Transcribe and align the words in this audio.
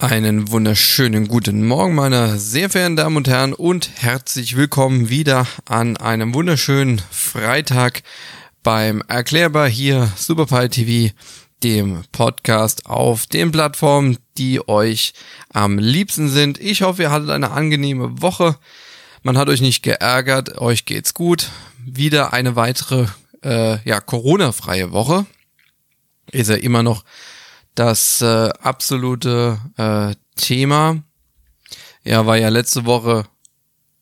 Einen 0.00 0.50
wunderschönen 0.50 1.28
guten 1.28 1.66
Morgen, 1.66 1.94
meine 1.94 2.38
sehr 2.38 2.70
verehrten 2.70 2.96
Damen 2.96 3.18
und 3.18 3.28
Herren, 3.28 3.52
und 3.52 3.90
herzlich 3.96 4.56
willkommen 4.56 5.10
wieder 5.10 5.46
an 5.66 5.98
einem 5.98 6.32
wunderschönen 6.32 7.02
Freitag 7.10 8.02
beim 8.62 9.02
Erklärbar 9.08 9.68
hier 9.68 10.10
Superpie 10.16 10.70
TV, 10.70 11.14
dem 11.62 12.02
Podcast 12.12 12.86
auf 12.86 13.26
den 13.26 13.52
Plattformen, 13.52 14.16
die 14.38 14.66
euch 14.66 15.12
am 15.52 15.76
liebsten 15.78 16.30
sind. 16.30 16.58
Ich 16.58 16.80
hoffe, 16.80 17.02
ihr 17.02 17.10
hattet 17.10 17.28
eine 17.28 17.50
angenehme 17.50 18.22
Woche. 18.22 18.56
Man 19.22 19.36
hat 19.36 19.50
euch 19.50 19.60
nicht 19.60 19.82
geärgert, 19.82 20.56
euch 20.56 20.86
geht's 20.86 21.12
gut. 21.12 21.50
Wieder 21.84 22.32
eine 22.32 22.56
weitere 22.56 23.04
äh, 23.44 23.86
ja, 23.86 24.00
Corona-freie 24.00 24.92
Woche. 24.92 25.26
Ist 26.32 26.48
ja 26.48 26.56
immer 26.56 26.82
noch 26.82 27.04
das 27.74 28.20
äh, 28.22 28.50
absolute 28.60 29.58
äh, 29.76 30.14
Thema. 30.36 31.02
Ja, 32.04 32.26
war 32.26 32.36
ja 32.36 32.48
letzte 32.48 32.86
Woche 32.86 33.26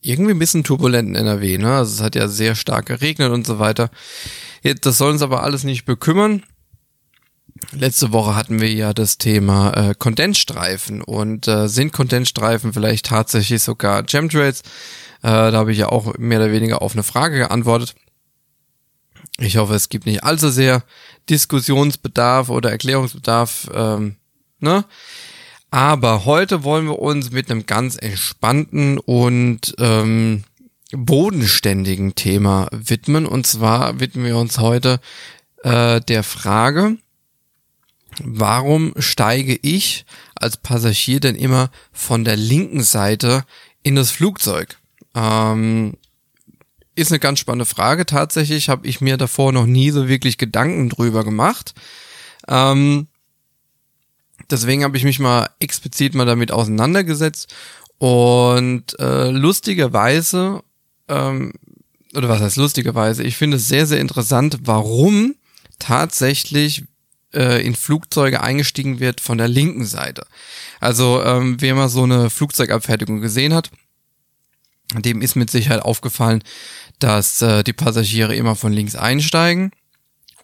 irgendwie 0.00 0.32
ein 0.32 0.38
bisschen 0.38 0.64
turbulent 0.64 1.08
in 1.08 1.14
NRW, 1.16 1.58
ne? 1.58 1.76
Also 1.76 1.94
es 1.94 2.02
hat 2.02 2.14
ja 2.14 2.28
sehr 2.28 2.54
stark 2.54 2.86
geregnet 2.86 3.32
und 3.32 3.46
so 3.46 3.58
weiter. 3.58 3.90
Das 4.80 4.98
soll 4.98 5.12
uns 5.12 5.22
aber 5.22 5.42
alles 5.42 5.64
nicht 5.64 5.84
bekümmern. 5.84 6.42
Letzte 7.72 8.12
Woche 8.12 8.36
hatten 8.36 8.60
wir 8.60 8.72
ja 8.72 8.94
das 8.94 9.18
Thema 9.18 9.72
äh, 9.72 9.94
Kondensstreifen 9.98 11.02
und 11.02 11.48
äh, 11.48 11.68
sind 11.68 11.92
Kondensstreifen 11.92 12.72
vielleicht 12.72 13.06
tatsächlich 13.06 13.62
sogar 13.62 14.04
Chemtrails? 14.04 14.60
Äh, 15.22 15.50
da 15.50 15.52
habe 15.52 15.72
ich 15.72 15.78
ja 15.78 15.88
auch 15.88 16.16
mehr 16.18 16.38
oder 16.38 16.52
weniger 16.52 16.82
auf 16.82 16.92
eine 16.92 17.02
Frage 17.02 17.38
geantwortet. 17.38 17.96
Ich 19.38 19.56
hoffe, 19.56 19.74
es 19.74 19.88
gibt 19.88 20.06
nicht 20.06 20.24
allzu 20.24 20.50
sehr 20.50 20.82
Diskussionsbedarf 21.28 22.48
oder 22.48 22.70
Erklärungsbedarf, 22.70 23.70
ähm, 23.72 24.16
ne? 24.60 24.84
Aber 25.70 26.24
heute 26.24 26.64
wollen 26.64 26.86
wir 26.86 26.98
uns 26.98 27.30
mit 27.30 27.50
einem 27.50 27.66
ganz 27.66 27.96
entspannten 27.96 28.98
und 28.98 29.74
ähm, 29.78 30.44
bodenständigen 30.92 32.14
Thema 32.14 32.68
widmen. 32.72 33.26
Und 33.26 33.46
zwar 33.46 34.00
widmen 34.00 34.24
wir 34.24 34.38
uns 34.38 34.58
heute 34.58 34.98
äh, 35.62 36.00
der 36.00 36.22
Frage, 36.22 36.96
warum 38.22 38.94
steige 38.98 39.58
ich 39.60 40.06
als 40.34 40.56
Passagier 40.56 41.20
denn 41.20 41.34
immer 41.34 41.70
von 41.92 42.24
der 42.24 42.36
linken 42.36 42.82
Seite 42.82 43.44
in 43.82 43.94
das 43.94 44.10
Flugzeug? 44.10 44.78
Ähm, 45.14 45.94
ist 46.98 47.12
eine 47.12 47.20
ganz 47.20 47.38
spannende 47.38 47.64
Frage. 47.64 48.06
Tatsächlich 48.06 48.68
habe 48.68 48.86
ich 48.86 49.00
mir 49.00 49.16
davor 49.16 49.52
noch 49.52 49.66
nie 49.66 49.90
so 49.90 50.08
wirklich 50.08 50.36
Gedanken 50.36 50.88
drüber 50.88 51.22
gemacht. 51.22 51.74
Ähm, 52.48 53.06
deswegen 54.50 54.82
habe 54.82 54.96
ich 54.96 55.04
mich 55.04 55.20
mal 55.20 55.48
explizit 55.60 56.14
mal 56.14 56.26
damit 56.26 56.50
auseinandergesetzt 56.50 57.54
und 57.98 58.98
äh, 58.98 59.30
lustigerweise 59.30 60.62
ähm, 61.08 61.52
oder 62.16 62.28
was 62.28 62.40
heißt 62.40 62.56
lustigerweise, 62.56 63.22
ich 63.22 63.36
finde 63.36 63.58
es 63.58 63.68
sehr 63.68 63.86
sehr 63.86 64.00
interessant, 64.00 64.58
warum 64.62 65.36
tatsächlich 65.78 66.84
äh, 67.32 67.64
in 67.64 67.76
Flugzeuge 67.76 68.42
eingestiegen 68.42 68.98
wird 68.98 69.20
von 69.20 69.38
der 69.38 69.48
linken 69.48 69.84
Seite. 69.84 70.26
Also 70.80 71.22
ähm, 71.22 71.56
wer 71.60 71.74
mal 71.76 71.88
so 71.88 72.02
eine 72.02 72.30
Flugzeugabfertigung 72.30 73.20
gesehen 73.20 73.54
hat, 73.54 73.70
dem 74.94 75.20
ist 75.20 75.36
mit 75.36 75.50
Sicherheit 75.50 75.82
aufgefallen, 75.82 76.42
dass 76.98 77.42
äh, 77.42 77.62
die 77.62 77.72
Passagiere 77.72 78.34
immer 78.34 78.56
von 78.56 78.72
links 78.72 78.96
einsteigen 78.96 79.72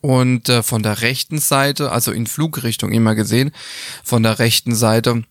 und 0.01 0.49
äh, 0.49 0.63
von 0.63 0.83
der 0.83 1.01
rechten 1.01 1.39
Seite, 1.39 1.91
also 1.91 2.13
in 2.13 2.27
Flugrichtung 2.27 2.93
immer 2.93 3.15
gesehen, 3.15 3.53
von 4.03 4.23
der 4.23 4.39
rechten 4.39 4.75
Seite 4.75 5.25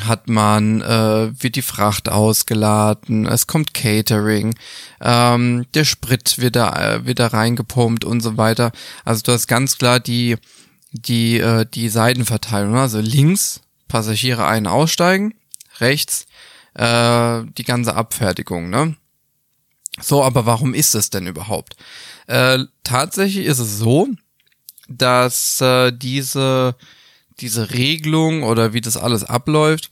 hat 0.00 0.28
man, 0.28 0.82
äh, 0.82 1.42
wird 1.42 1.56
die 1.56 1.62
Fracht 1.62 2.10
ausgeladen, 2.10 3.26
es 3.26 3.46
kommt 3.46 3.72
Catering, 3.72 4.54
ähm, 5.00 5.64
der 5.72 5.84
Sprit 5.84 6.38
wird 6.38 6.56
da, 6.56 6.96
äh, 6.96 7.06
wird 7.06 7.20
da 7.20 7.28
reingepumpt 7.28 8.04
und 8.04 8.20
so 8.20 8.36
weiter. 8.36 8.70
Also 9.04 9.22
du 9.22 9.32
hast 9.32 9.46
ganz 9.46 9.78
klar 9.78 9.98
die, 9.98 10.36
die, 10.92 11.38
äh, 11.38 11.64
die 11.64 11.88
Seitenverteilung. 11.88 12.72
Ne? 12.72 12.80
Also 12.80 13.00
links 13.00 13.62
Passagiere 13.88 14.46
ein 14.46 14.66
aussteigen, 14.66 15.32
rechts 15.80 16.26
äh, 16.78 17.44
die 17.56 17.64
ganze 17.64 17.94
Abfertigung, 17.94 18.70
ne? 18.70 18.96
So, 20.00 20.22
aber 20.22 20.46
warum 20.46 20.74
ist 20.74 20.94
es 20.94 21.10
denn 21.10 21.26
überhaupt? 21.26 21.76
Äh, 22.28 22.60
tatsächlich 22.84 23.46
ist 23.46 23.58
es 23.58 23.78
so, 23.78 24.08
dass 24.88 25.60
äh, 25.60 25.90
diese, 25.90 26.76
diese 27.40 27.72
Regelung 27.72 28.44
oder 28.44 28.72
wie 28.72 28.80
das 28.80 28.96
alles 28.96 29.24
abläuft, 29.24 29.90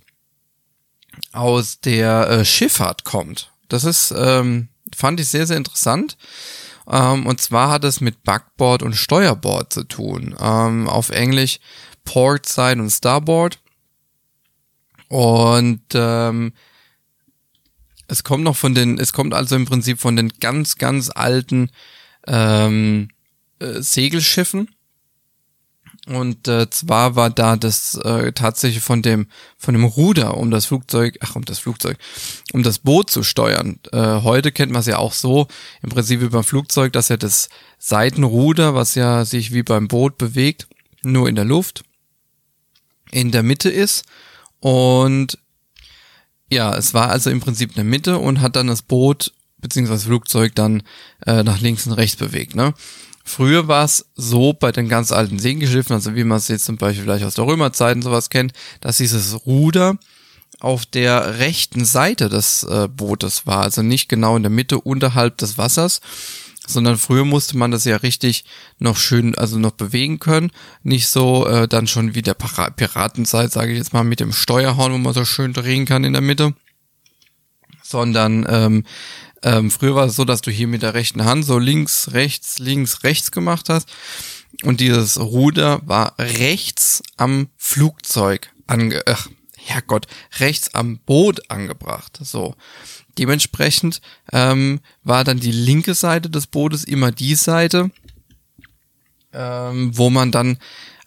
aus 1.32 1.80
der 1.80 2.28
äh, 2.30 2.44
Schifffahrt 2.44 3.04
kommt. 3.04 3.50
Das 3.68 3.82
ist, 3.82 4.14
ähm, 4.16 4.68
fand 4.94 5.18
ich 5.18 5.28
sehr, 5.28 5.46
sehr 5.46 5.56
interessant. 5.56 6.16
Ähm, 6.88 7.26
und 7.26 7.40
zwar 7.40 7.70
hat 7.70 7.82
es 7.82 8.00
mit 8.00 8.22
Backboard 8.22 8.84
und 8.84 8.94
Steuerbord 8.94 9.72
zu 9.72 9.82
tun. 9.82 10.36
Ähm, 10.38 10.88
auf 10.88 11.10
Englisch 11.10 11.58
Port 12.04 12.46
Side 12.46 12.80
und 12.80 12.90
Starboard. 12.90 13.58
Und 15.08 15.82
ähm, 15.94 16.52
es 18.08 18.24
kommt 18.24 18.44
noch 18.44 18.56
von 18.56 18.74
den, 18.74 18.98
es 18.98 19.12
kommt 19.12 19.34
also 19.34 19.56
im 19.56 19.66
Prinzip 19.66 20.00
von 20.00 20.16
den 20.16 20.30
ganz, 20.40 20.76
ganz 20.76 21.10
alten 21.14 21.70
ähm, 22.26 23.08
äh, 23.58 23.80
Segelschiffen. 23.80 24.68
Und 26.08 26.46
äh, 26.46 26.70
zwar 26.70 27.16
war 27.16 27.30
da 27.30 27.56
das 27.56 27.96
äh, 27.96 28.30
tatsächlich 28.32 28.82
von 28.82 29.02
dem 29.02 29.26
von 29.58 29.74
dem 29.74 29.84
Ruder, 29.84 30.36
um 30.36 30.52
das 30.52 30.66
Flugzeug, 30.66 31.18
ach 31.20 31.34
um 31.34 31.44
das 31.44 31.58
Flugzeug, 31.58 31.98
um 32.52 32.62
das 32.62 32.78
Boot 32.78 33.10
zu 33.10 33.24
steuern. 33.24 33.80
Äh, 33.92 34.20
heute 34.22 34.52
kennt 34.52 34.70
man 34.70 34.80
es 34.80 34.86
ja 34.86 34.98
auch 34.98 35.12
so, 35.12 35.48
im 35.82 35.88
Prinzip 35.88 36.20
wie 36.20 36.28
beim 36.28 36.44
Flugzeug, 36.44 36.92
dass 36.92 37.08
ja 37.08 37.16
das 37.16 37.48
Seitenruder, 37.78 38.76
was 38.76 38.94
ja 38.94 39.24
sich 39.24 39.52
wie 39.52 39.64
beim 39.64 39.88
Boot 39.88 40.16
bewegt, 40.16 40.68
nur 41.02 41.28
in 41.28 41.34
der 41.34 41.44
Luft 41.44 41.82
in 43.10 43.30
der 43.32 43.42
Mitte 43.42 43.70
ist 43.70 44.04
und 44.60 45.38
ja, 46.50 46.74
es 46.76 46.94
war 46.94 47.10
also 47.10 47.30
im 47.30 47.40
Prinzip 47.40 47.72
eine 47.74 47.84
Mitte 47.84 48.18
und 48.18 48.40
hat 48.40 48.56
dann 48.56 48.68
das 48.68 48.82
Boot 48.82 49.32
beziehungsweise 49.58 50.06
Flugzeug 50.06 50.54
dann 50.54 50.82
äh, 51.26 51.42
nach 51.42 51.60
links 51.60 51.86
und 51.86 51.94
rechts 51.94 52.16
bewegt. 52.16 52.54
Ne? 52.54 52.74
Früher 53.24 53.66
war 53.66 53.84
es 53.84 54.06
so 54.14 54.52
bei 54.52 54.70
den 54.70 54.88
ganz 54.88 55.10
alten 55.10 55.38
Segelschiffen, 55.38 55.94
also 55.94 56.14
wie 56.14 56.24
man 56.24 56.38
es 56.38 56.48
jetzt 56.48 56.64
zum 56.64 56.76
Beispiel 56.76 57.04
vielleicht 57.04 57.24
aus 57.24 57.34
der 57.34 57.46
Römerzeit 57.46 57.96
und 57.96 58.02
sowas 58.02 58.30
kennt, 58.30 58.52
dass 58.80 58.98
dieses 58.98 59.46
Ruder 59.46 59.98
auf 60.60 60.86
der 60.86 61.38
rechten 61.38 61.84
Seite 61.84 62.28
des 62.28 62.62
äh, 62.62 62.88
Bootes 62.88 63.46
war, 63.46 63.62
also 63.62 63.82
nicht 63.82 64.08
genau 64.08 64.36
in 64.36 64.42
der 64.42 64.50
Mitte 64.50 64.80
unterhalb 64.80 65.38
des 65.38 65.58
Wassers, 65.58 66.00
sondern 66.66 66.98
früher 66.98 67.24
musste 67.24 67.56
man 67.56 67.70
das 67.70 67.84
ja 67.84 67.96
richtig 67.96 68.44
noch 68.78 68.96
schön, 68.96 69.34
also 69.36 69.58
noch 69.58 69.72
bewegen 69.72 70.18
können. 70.18 70.50
Nicht 70.82 71.08
so 71.08 71.46
äh, 71.46 71.68
dann 71.68 71.86
schon 71.86 72.14
wie 72.14 72.22
der 72.22 72.34
Piratenzeit, 72.34 73.52
sage 73.52 73.72
ich 73.72 73.78
jetzt 73.78 73.92
mal, 73.92 74.04
mit 74.04 74.20
dem 74.20 74.32
Steuerhorn, 74.32 74.92
wo 74.92 74.98
man 74.98 75.14
so 75.14 75.24
schön 75.24 75.52
drehen 75.52 75.84
kann 75.84 76.04
in 76.04 76.12
der 76.12 76.22
Mitte. 76.22 76.54
Sondern 77.82 78.46
ähm, 78.48 78.84
ähm, 79.42 79.70
früher 79.70 79.94
war 79.94 80.06
es 80.06 80.16
so, 80.16 80.24
dass 80.24 80.40
du 80.40 80.50
hier 80.50 80.66
mit 80.66 80.82
der 80.82 80.94
rechten 80.94 81.24
Hand 81.24 81.44
so 81.44 81.58
links, 81.58 82.12
rechts, 82.12 82.58
links, 82.58 83.04
rechts 83.04 83.30
gemacht 83.30 83.68
hast. 83.68 83.88
Und 84.62 84.80
dieses 84.80 85.20
Ruder 85.20 85.80
war 85.84 86.14
rechts 86.18 87.02
am 87.16 87.48
Flugzeug 87.56 88.50
ange... 88.66 89.02
Ach, 89.06 89.28
Herrgott, 89.66 90.06
rechts 90.38 90.74
am 90.74 90.98
Boot 90.98 91.50
angebracht. 91.50 92.18
So. 92.22 92.54
Dementsprechend 93.18 94.00
ähm, 94.32 94.80
war 95.02 95.24
dann 95.24 95.40
die 95.40 95.52
linke 95.52 95.94
Seite 95.94 96.30
des 96.30 96.46
Bootes 96.46 96.84
immer 96.84 97.12
die 97.12 97.34
Seite, 97.34 97.90
ähm, 99.32 99.96
wo 99.96 100.10
man 100.10 100.32
dann 100.32 100.58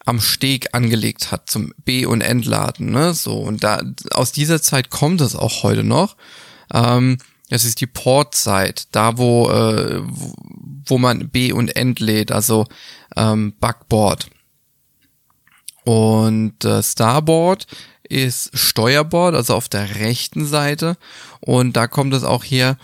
am 0.06 0.20
Steg 0.20 0.74
angelegt 0.74 1.30
hat 1.30 1.48
zum 1.48 1.72
B- 1.84 2.06
und 2.06 2.20
Entladen. 2.20 2.90
Ne? 2.90 3.14
So, 3.14 3.38
und 3.38 3.62
da 3.62 3.82
aus 4.12 4.32
dieser 4.32 4.60
Zeit 4.60 4.90
kommt 4.90 5.20
es 5.20 5.36
auch 5.36 5.62
heute 5.62 5.84
noch. 5.84 6.16
Ähm, 6.72 7.18
das 7.48 7.64
ist 7.64 7.80
die 7.80 7.86
Portzeit, 7.86 8.86
da 8.92 9.18
wo, 9.18 9.50
äh, 9.50 10.02
wo 10.86 10.98
man 10.98 11.28
B- 11.30 11.52
und 11.52 11.76
entlädt, 11.76 12.32
also 12.32 12.66
ähm, 13.16 13.54
Backboard. 13.58 14.30
Und 15.84 16.64
äh, 16.64 16.82
Starboard 16.82 17.66
ist 18.10 18.50
Steuerbord, 18.58 19.34
also 19.34 19.54
auf 19.54 19.68
der 19.68 19.96
rechten 19.96 20.44
Seite. 20.44 20.96
Und 21.40 21.76
da 21.76 21.86
kommt 21.86 22.12
es 22.12 22.24
auch 22.24 22.44
her, 22.44 22.76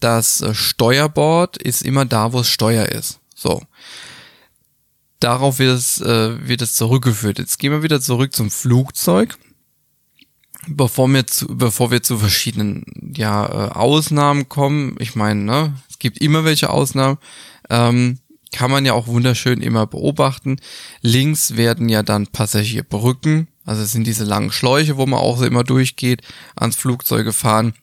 das 0.00 0.42
äh, 0.42 0.54
Steuerbord 0.54 1.56
ist 1.56 1.82
immer 1.82 2.04
da, 2.04 2.32
wo 2.32 2.40
es 2.40 2.50
Steuer 2.50 2.86
ist. 2.86 3.20
So. 3.34 3.62
Darauf 5.18 5.58
wird 5.58 5.76
es, 5.76 6.00
äh, 6.00 6.46
wird 6.46 6.60
es 6.62 6.74
zurückgeführt. 6.74 7.38
Jetzt 7.38 7.58
gehen 7.58 7.72
wir 7.72 7.82
wieder 7.82 8.00
zurück 8.00 8.34
zum 8.34 8.50
Flugzeug. 8.50 9.38
Bevor 10.68 11.08
wir 11.08 11.26
zu, 11.26 11.46
bevor 11.46 11.90
wir 11.90 12.02
zu 12.02 12.18
verschiedenen 12.18 12.84
ja, 13.16 13.46
äh, 13.46 13.70
Ausnahmen 13.70 14.48
kommen, 14.48 14.96
ich 14.98 15.14
meine, 15.14 15.40
ne, 15.40 15.74
es 15.88 15.98
gibt 15.98 16.18
immer 16.18 16.44
welche 16.44 16.70
Ausnahmen, 16.70 17.18
ähm, 17.70 18.18
kann 18.52 18.70
man 18.70 18.84
ja 18.84 18.92
auch 18.92 19.06
wunderschön 19.06 19.62
immer 19.62 19.86
beobachten. 19.86 20.56
Links 21.02 21.56
werden 21.56 21.88
ja 21.88 22.02
dann 22.02 22.26
Passagierbrücken 22.26 23.48
Also 23.66 23.82
es 23.82 23.92
sind 23.92 24.06
diese 24.06 24.24
langen 24.24 24.52
Schläuche, 24.52 24.96
wo 24.96 25.04
man 25.06 25.20
auch 25.20 25.42
immer 25.42 25.64
durchgeht, 25.64 26.22
ans 26.54 26.76
Flugzeuge 26.76 27.32
fahren. 27.32 27.74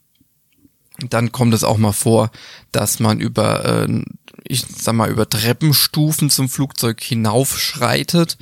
Dann 1.10 1.32
kommt 1.32 1.54
es 1.54 1.64
auch 1.64 1.78
mal 1.78 1.92
vor, 1.92 2.32
dass 2.72 3.00
man 3.00 3.20
über, 3.20 3.86
äh, 3.88 4.02
ich 4.46 4.66
sag 4.66 4.96
mal, 4.96 5.12
über 5.12 5.30
Treppenstufen 5.30 6.30
zum 6.30 6.50
Flugzeug 6.50 7.02
hinaufschreitet. 7.02 8.38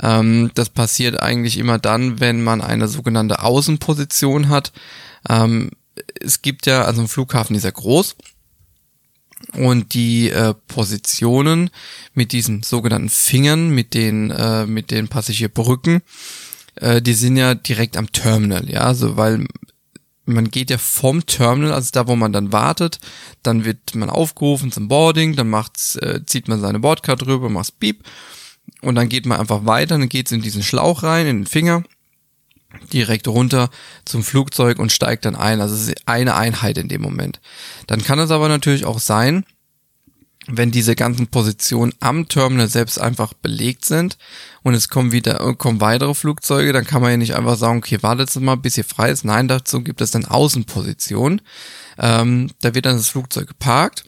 Ähm, 0.00 0.50
das 0.54 0.70
passiert 0.70 1.20
eigentlich 1.20 1.58
immer 1.58 1.78
dann, 1.78 2.20
wenn 2.20 2.42
man 2.42 2.60
eine 2.60 2.88
sogenannte 2.88 3.42
Außenposition 3.42 4.48
hat. 4.48 4.72
Ähm, 5.28 5.70
es 6.20 6.42
gibt 6.42 6.66
ja, 6.66 6.82
also 6.82 7.02
ein 7.02 7.08
Flughafen 7.08 7.56
ist 7.56 7.64
ja 7.64 7.70
groß 7.70 8.16
und 9.54 9.94
die 9.94 10.30
äh, 10.30 10.54
Positionen 10.66 11.70
mit 12.14 12.32
diesen 12.32 12.62
sogenannten 12.62 13.08
Fingern, 13.08 13.70
mit 13.70 13.94
den 13.94 14.30
äh, 14.30 14.66
mit 14.66 14.90
den 14.90 15.08
Passagierbrücken, 15.08 16.02
äh, 16.80 17.02
die 17.02 17.14
sind 17.14 17.36
ja 17.36 17.54
direkt 17.54 17.96
am 17.96 18.12
Terminal, 18.12 18.68
ja, 18.70 18.80
also 18.80 19.16
weil 19.16 19.46
man 20.24 20.50
geht 20.50 20.70
ja 20.70 20.78
vom 20.78 21.24
Terminal, 21.24 21.72
also 21.72 21.90
da, 21.92 22.06
wo 22.06 22.16
man 22.16 22.32
dann 22.32 22.52
wartet, 22.52 22.98
dann 23.42 23.64
wird 23.64 23.94
man 23.94 24.10
aufgerufen 24.10 24.70
zum 24.70 24.88
Boarding, 24.88 25.36
dann 25.36 25.48
macht's, 25.48 25.96
äh, 25.96 26.20
zieht 26.26 26.48
man 26.48 26.60
seine 26.60 26.80
Bordcard 26.80 27.22
drüber, 27.22 27.48
macht's 27.48 27.72
Beep 27.72 28.04
und 28.82 28.94
dann 28.94 29.08
geht 29.08 29.26
man 29.26 29.40
einfach 29.40 29.64
weiter, 29.64 29.98
dann 29.98 30.08
geht's 30.08 30.32
in 30.32 30.42
diesen 30.42 30.62
Schlauch 30.62 31.02
rein, 31.02 31.26
in 31.26 31.38
den 31.38 31.46
Finger 31.46 31.82
direkt 32.92 33.26
runter 33.28 33.70
zum 34.04 34.22
Flugzeug 34.22 34.78
und 34.78 34.92
steigt 34.92 35.24
dann 35.24 35.36
ein. 35.36 35.60
Also 35.60 35.74
es 35.74 35.88
ist 35.88 36.02
eine 36.06 36.34
Einheit 36.34 36.78
in 36.78 36.88
dem 36.88 37.00
Moment. 37.00 37.40
Dann 37.86 38.02
kann 38.02 38.18
es 38.18 38.30
aber 38.30 38.48
natürlich 38.48 38.84
auch 38.84 38.98
sein, 38.98 39.44
wenn 40.48 40.70
diese 40.70 40.96
ganzen 40.96 41.26
Positionen 41.26 41.92
am 42.00 42.26
Terminal 42.26 42.68
selbst 42.68 42.98
einfach 42.98 43.34
belegt 43.34 43.84
sind 43.84 44.16
und 44.62 44.74
es 44.74 44.88
kommen 44.88 45.12
wieder 45.12 45.54
kommen 45.54 45.80
weitere 45.80 46.14
Flugzeuge, 46.14 46.72
dann 46.72 46.86
kann 46.86 47.02
man 47.02 47.10
ja 47.12 47.16
nicht 47.18 47.34
einfach 47.34 47.56
sagen, 47.56 47.78
okay, 47.78 47.98
wartet 48.00 48.34
mal, 48.36 48.56
bis 48.56 48.74
hier 48.74 48.84
frei 48.84 49.10
ist. 49.10 49.24
Nein, 49.24 49.46
dazu 49.46 49.82
gibt 49.82 50.00
es 50.00 50.10
dann 50.10 50.24
Außenpositionen. 50.24 51.42
Ähm, 51.98 52.50
da 52.62 52.74
wird 52.74 52.86
dann 52.86 52.96
das 52.96 53.10
Flugzeug 53.10 53.48
geparkt 53.48 54.04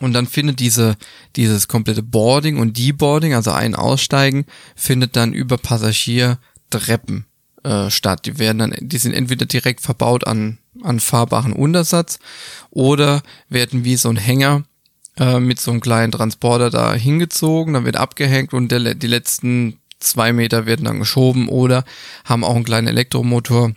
und 0.00 0.12
dann 0.12 0.26
findet 0.26 0.58
diese 0.58 0.96
dieses 1.36 1.68
komplette 1.68 2.02
Boarding 2.02 2.58
und 2.58 2.76
Deboarding, 2.76 3.34
also 3.34 3.52
ein 3.52 3.76
Aussteigen, 3.76 4.46
findet 4.74 5.14
dann 5.14 5.32
über 5.32 5.58
Passagier 5.58 6.38
Treppen 6.70 7.26
äh, 7.62 7.88
statt. 7.88 8.26
Die 8.26 8.38
werden 8.38 8.58
dann, 8.58 8.74
die 8.80 8.98
sind 8.98 9.14
entweder 9.14 9.46
direkt 9.46 9.80
verbaut 9.80 10.26
an, 10.26 10.58
an 10.82 10.98
fahrbaren 10.98 11.52
Untersatz 11.52 12.18
oder 12.70 13.22
werden 13.48 13.84
wie 13.84 13.96
so 13.96 14.08
ein 14.08 14.16
Hänger 14.16 14.64
äh, 15.18 15.38
mit 15.38 15.60
so 15.60 15.70
einem 15.70 15.80
kleinen 15.80 16.12
Transporter 16.12 16.70
da 16.70 16.94
hingezogen, 16.94 17.74
dann 17.74 17.84
wird 17.84 17.96
abgehängt 17.96 18.52
und 18.52 18.70
der, 18.70 18.94
die 18.94 19.06
letzten 19.06 19.78
zwei 20.00 20.32
Meter 20.32 20.66
werden 20.66 20.84
dann 20.84 20.98
geschoben 20.98 21.48
oder 21.48 21.84
haben 22.24 22.44
auch 22.44 22.56
einen 22.56 22.64
kleinen 22.64 22.88
Elektromotor, 22.88 23.72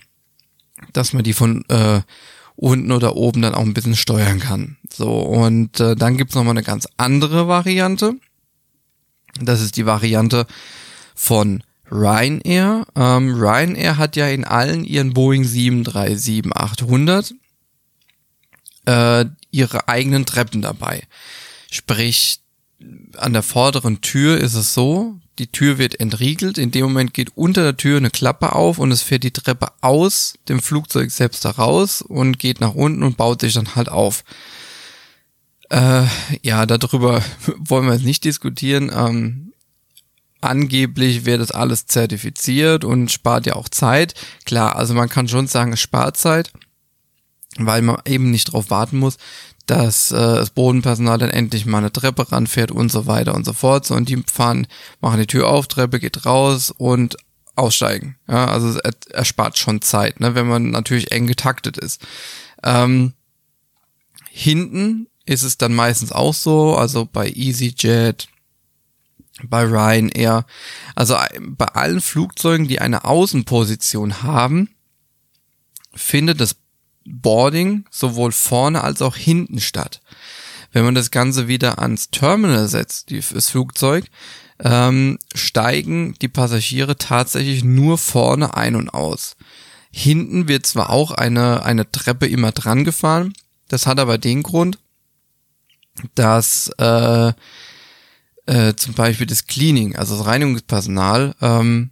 dass 0.92 1.12
man 1.12 1.24
die 1.24 1.32
von 1.32 1.64
äh, 1.68 2.00
unten 2.56 2.90
oder 2.90 3.14
oben 3.16 3.42
dann 3.42 3.54
auch 3.54 3.62
ein 3.62 3.74
bisschen 3.74 3.96
steuern 3.96 4.40
kann. 4.40 4.76
So, 4.92 5.20
und 5.20 5.78
äh, 5.80 5.94
dann 5.94 6.16
gibt's 6.16 6.34
nochmal 6.34 6.52
eine 6.52 6.64
ganz 6.64 6.88
andere 6.96 7.46
Variante. 7.46 8.14
Das 9.40 9.60
ist 9.60 9.76
die 9.76 9.86
Variante 9.86 10.46
von 11.14 11.62
Ryanair. 11.90 12.84
Ähm, 12.96 13.34
Ryanair 13.34 13.96
hat 13.96 14.16
ja 14.16 14.28
in 14.28 14.44
allen 14.44 14.84
ihren 14.84 15.14
Boeing 15.14 15.44
737-800 15.44 17.34
äh, 18.86 19.26
ihre 19.58 19.88
eigenen 19.88 20.24
Treppen 20.24 20.62
dabei. 20.62 21.02
Sprich, 21.70 22.40
an 23.16 23.32
der 23.32 23.42
vorderen 23.42 24.00
Tür 24.00 24.38
ist 24.38 24.54
es 24.54 24.72
so, 24.72 25.18
die 25.38 25.48
Tür 25.48 25.78
wird 25.78 26.00
entriegelt, 26.00 26.58
in 26.58 26.70
dem 26.70 26.84
Moment 26.84 27.12
geht 27.12 27.36
unter 27.36 27.62
der 27.62 27.76
Tür 27.76 27.96
eine 27.96 28.10
Klappe 28.10 28.54
auf 28.54 28.78
und 28.78 28.90
es 28.92 29.02
fährt 29.02 29.24
die 29.24 29.32
Treppe 29.32 29.68
aus 29.80 30.34
dem 30.48 30.60
Flugzeug 30.60 31.10
selbst 31.10 31.44
heraus 31.44 32.02
und 32.02 32.38
geht 32.38 32.60
nach 32.60 32.74
unten 32.74 33.02
und 33.02 33.16
baut 33.16 33.40
sich 33.40 33.52
dann 33.52 33.74
halt 33.74 33.88
auf. 33.88 34.24
Äh, 35.70 36.04
ja, 36.42 36.66
darüber 36.66 37.22
wollen 37.58 37.86
wir 37.86 37.94
jetzt 37.94 38.04
nicht 38.04 38.24
diskutieren. 38.24 38.90
Ähm, 38.94 39.52
angeblich 40.40 41.24
wird 41.24 41.40
das 41.40 41.50
alles 41.50 41.86
zertifiziert 41.86 42.84
und 42.84 43.10
spart 43.10 43.46
ja 43.46 43.54
auch 43.54 43.68
Zeit. 43.68 44.14
Klar, 44.44 44.76
also 44.76 44.94
man 44.94 45.08
kann 45.08 45.28
schon 45.28 45.48
sagen, 45.48 45.72
es 45.72 45.80
spart 45.80 46.16
Zeit, 46.16 46.52
weil 47.66 47.82
man 47.82 47.98
eben 48.04 48.30
nicht 48.30 48.48
darauf 48.48 48.70
warten 48.70 48.98
muss, 48.98 49.18
dass 49.66 50.10
äh, 50.10 50.16
das 50.16 50.50
Bodenpersonal 50.50 51.18
dann 51.18 51.30
endlich 51.30 51.66
mal 51.66 51.78
eine 51.78 51.92
Treppe 51.92 52.30
ranfährt 52.32 52.70
und 52.70 52.90
so 52.90 53.06
weiter 53.06 53.34
und 53.34 53.44
so 53.44 53.52
fort. 53.52 53.86
So, 53.86 53.94
und 53.94 54.08
die 54.08 54.22
fahren, 54.26 54.66
machen 55.00 55.20
die 55.20 55.26
Tür 55.26 55.48
auf, 55.48 55.68
Treppe 55.68 56.00
geht 56.00 56.24
raus 56.24 56.72
und 56.76 57.16
aussteigen. 57.54 58.16
Ja, 58.28 58.46
also 58.46 58.68
es 58.68 58.76
erspart 59.10 59.58
schon 59.58 59.82
Zeit, 59.82 60.20
ne, 60.20 60.34
wenn 60.34 60.46
man 60.46 60.70
natürlich 60.70 61.12
eng 61.12 61.26
getaktet 61.26 61.76
ist. 61.76 62.06
Ähm, 62.62 63.12
hinten 64.30 65.08
ist 65.26 65.42
es 65.42 65.58
dann 65.58 65.74
meistens 65.74 66.12
auch 66.12 66.34
so, 66.34 66.76
also 66.76 67.04
bei 67.04 67.28
EasyJet, 67.28 68.28
bei 69.44 69.64
Ryanair. 69.64 70.46
Also 70.94 71.16
bei 71.40 71.66
allen 71.66 72.00
Flugzeugen, 72.00 72.68
die 72.68 72.80
eine 72.80 73.04
Außenposition 73.04 74.22
haben, 74.22 74.70
findet 75.94 76.40
das 76.40 76.56
Boarding 77.08 77.84
sowohl 77.90 78.32
vorne 78.32 78.82
als 78.82 79.02
auch 79.02 79.16
hinten 79.16 79.60
statt. 79.60 80.00
Wenn 80.72 80.84
man 80.84 80.94
das 80.94 81.10
Ganze 81.10 81.48
wieder 81.48 81.78
ans 81.80 82.10
Terminal 82.10 82.68
setzt, 82.68 83.10
das 83.10 83.50
Flugzeug, 83.50 84.04
ähm, 84.60 85.18
steigen 85.34 86.14
die 86.20 86.28
Passagiere 86.28 86.96
tatsächlich 86.96 87.64
nur 87.64 87.98
vorne 87.98 88.54
ein 88.54 88.76
und 88.76 88.90
aus. 88.90 89.36
Hinten 89.90 90.48
wird 90.48 90.66
zwar 90.66 90.90
auch 90.90 91.10
eine, 91.12 91.64
eine 91.64 91.90
Treppe 91.90 92.26
immer 92.26 92.52
dran 92.52 92.84
gefahren, 92.84 93.32
das 93.68 93.86
hat 93.86 93.98
aber 93.98 94.18
den 94.18 94.42
Grund, 94.42 94.78
dass 96.14 96.70
äh, 96.78 97.32
äh, 98.46 98.74
zum 98.76 98.94
Beispiel 98.94 99.26
das 99.26 99.46
Cleaning, 99.46 99.96
also 99.96 100.16
das 100.16 100.26
Reinigungspersonal, 100.26 101.34
ähm, 101.40 101.90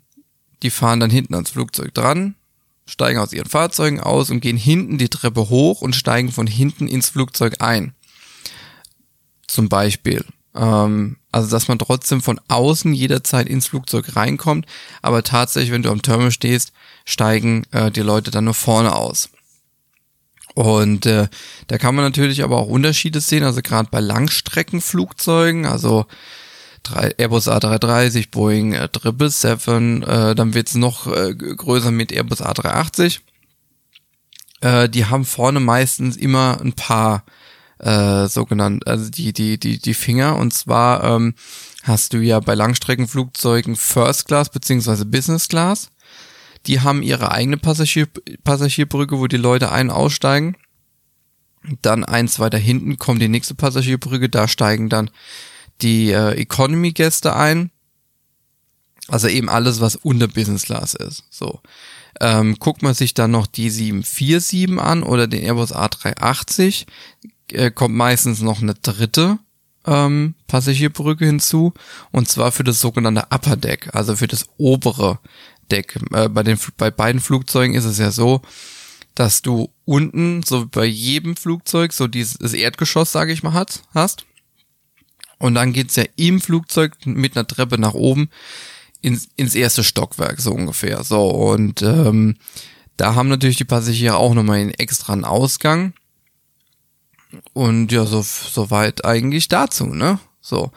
die 0.63 0.71
fahren 0.71 1.01
dann 1.01 1.11
hinten 1.11 1.35
ans 1.35 1.51
Flugzeug 1.51 1.93
dran, 1.93 2.36
steigen 2.87 3.19
aus 3.19 3.33
ihren 3.33 3.49
Fahrzeugen 3.49 4.01
aus 4.01 4.31
und 4.31 4.41
gehen 4.41 4.57
hinten 4.57 4.99
die 4.99 5.09
Treppe 5.09 5.49
hoch 5.49 5.83
und 5.83 5.97
steigen 5.97 6.33
von 6.33 6.47
hinten 6.47 6.89
ins 6.89 7.09
Flugzeug 7.09 7.57
ein. 7.61 7.95
Zum 9.47 9.69
Beispiel. 9.69 10.25
Ähm, 10.55 11.17
also 11.33 11.51
dass 11.51 11.69
man 11.69 11.79
trotzdem 11.79 12.23
von 12.23 12.41
außen 12.49 12.93
jederzeit 12.95 13.49
ins 13.49 13.67
Flugzeug 13.67 14.17
reinkommt, 14.17 14.67
aber 15.03 15.23
tatsächlich, 15.23 15.73
wenn 15.73 15.83
du 15.83 15.91
am 15.91 16.03
Terminal 16.03 16.31
stehst, 16.31 16.73
steigen 17.05 17.65
äh, 17.73 17.91
die 17.91 18.01
Leute 18.01 18.31
dann 18.31 18.45
nur 18.45 18.55
vorne 18.55 18.95
aus. 18.95 19.29
Und 20.55 21.05
äh, 21.05 21.29
da 21.67 21.77
kann 21.77 21.95
man 21.95 22.05
natürlich 22.05 22.43
aber 22.43 22.57
auch 22.57 22.69
Unterschiede 22.69 23.21
sehen, 23.21 23.45
also 23.45 23.61
gerade 23.61 23.91
bei 23.91 24.01
Langstreckenflugzeugen, 24.01 25.67
also 25.67 26.07
Airbus 26.93 27.49
A330, 27.49 28.31
Boeing 28.31 28.73
äh, 28.73 28.89
777, 28.93 30.07
äh, 30.07 30.35
dann 30.35 30.55
wird's 30.55 30.75
noch 30.75 31.07
äh, 31.07 31.35
größer 31.35 31.91
mit 31.91 32.13
Airbus 32.13 32.43
A380. 32.43 33.21
Äh, 34.61 34.89
die 34.89 35.07
haben 35.07 35.25
vorne 35.25 35.61
meistens 35.61 36.17
immer 36.17 36.61
ein 36.61 36.73
paar 36.73 37.25
äh, 37.79 38.27
sogenannt, 38.27 38.87
also 38.87 39.11
die, 39.11 39.33
die, 39.33 39.59
die, 39.59 39.79
die 39.79 39.95
Finger. 39.95 40.37
Und 40.37 40.55
zwar 40.55 41.05
ähm, 41.05 41.35
hast 41.83 42.13
du 42.13 42.19
ja 42.19 42.41
bei 42.41 42.55
Langstreckenflugzeugen 42.55 43.77
First 43.77 44.27
Class 44.27 44.49
beziehungsweise 44.51 45.05
Business 45.05 45.49
Class. 45.49 45.91
Die 46.67 46.81
haben 46.81 47.03
ihre 47.03 47.31
eigene 47.31 47.59
Passagier, 47.59 48.09
Passagierbrücke, 48.43 49.19
wo 49.19 49.27
die 49.27 49.37
Leute 49.37 49.71
ein- 49.71 49.91
aussteigen. 49.91 50.57
Dann 51.83 52.05
eins 52.05 52.39
weiter 52.39 52.59
hinten 52.59 52.99
kommt 52.99 53.21
die 53.23 53.29
nächste 53.29 53.55
Passagierbrücke, 53.55 54.29
da 54.29 54.49
steigen 54.49 54.89
dann 54.89 55.11
die 55.83 56.11
äh, 56.11 56.33
Economy-Gäste 56.33 57.35
ein. 57.35 57.71
Also 59.09 59.29
eben 59.29 59.49
alles, 59.49 59.81
was 59.81 59.97
unter 59.97 60.27
Business 60.29 60.65
Class 60.65 60.95
ist. 60.95 61.25
So. 61.31 61.61
Ähm, 62.21 62.57
guckt 62.59 62.83
man 62.83 62.95
sich 62.95 63.15
dann 63.15 63.31
noch 63.31 63.47
die 63.47 63.71
747 63.71 64.79
an 64.79 65.03
oder 65.03 65.27
den 65.27 65.43
Airbus 65.43 65.75
A380, 65.75 66.87
äh, 67.53 67.71
kommt 67.71 67.95
meistens 67.95 68.41
noch 68.41 68.63
eine 68.63 68.75
dritte 68.75 69.39
ähm, 69.87 70.35
Passagierbrücke 70.47 71.27
hinzu 71.27 71.75
und 72.11 72.29
zwar 72.29 72.53
für 72.53 72.65
das 72.65 72.81
sogenannte 72.81 73.27
Upper 73.31 73.57
Deck, 73.57 73.91
also 73.95 74.17
für 74.17 74.27
das 74.27 74.47
obere 74.57 75.21
Deck. 75.71 75.99
Äh, 76.13 76.29
bei 76.29 76.43
den 76.43 76.59
bei 76.77 76.91
beiden 76.91 77.21
Flugzeugen 77.21 77.77
ist 77.77 77.85
es 77.85 77.99
ja 77.99 78.11
so, 78.11 78.41
dass 79.15 79.43
du 79.43 79.71
unten 79.85 80.43
so 80.43 80.67
bei 80.67 80.87
jedem 80.87 81.37
Flugzeug 81.37 81.93
so 81.93 82.07
dieses 82.09 82.55
Erdgeschoss, 82.55 83.13
sage 83.13 83.33
ich 83.33 83.43
mal, 83.43 83.53
hat, 83.53 83.83
hast 83.95 84.27
und 85.39 85.55
dann 85.55 85.73
geht's 85.73 85.97
ja 85.97 86.05
im 86.17 86.41
Flugzeug 86.41 86.95
mit 87.05 87.37
einer 87.37 87.47
Treppe 87.47 87.79
nach 87.79 87.95
oben 87.95 88.31
ins, 89.03 89.29
ins 89.37 89.55
erste 89.55 89.85
Stockwerk, 89.85 90.41
so 90.41 90.53
ungefähr. 90.53 91.05
So, 91.05 91.29
und 91.29 91.83
ähm, 91.83 92.37
da 92.97 93.15
haben 93.15 93.29
natürlich 93.29 93.57
die 93.57 93.65
Passagiere 93.65 94.17
auch 94.17 94.35
nochmal 94.35 94.59
einen 94.59 94.71
extra 94.71 95.15
Ausgang. 95.21 95.93
Und 97.53 97.93
ja, 97.93 98.07
so, 98.07 98.23
so 98.23 98.71
weit 98.71 99.05
eigentlich 99.05 99.49
dazu, 99.49 99.87
ne? 99.87 100.19
So. 100.41 100.71